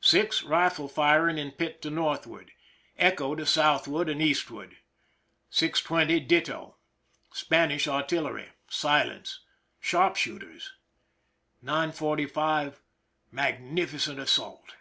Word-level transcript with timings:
6, 0.00 0.42
rifle 0.42 0.88
firing 0.88 1.38
in 1.38 1.52
pit 1.52 1.80
to 1.82 1.88
northward. 1.88 2.50
Echo 2.98 3.36
to 3.36 3.46
southward 3.46 4.08
and 4.08 4.20
east 4.20 4.50
ward. 4.50 4.76
6: 5.50 5.82
20, 5.82 6.18
ditto. 6.18 6.74
Spanish 7.32 7.86
artillery. 7.86 8.48
Silence. 8.68 9.38
Sharp 9.78 10.16
shooters. 10.16 10.72
9: 11.62 11.92
45, 11.92 12.80
magnificent 13.30 14.18
assault. 14.18 14.72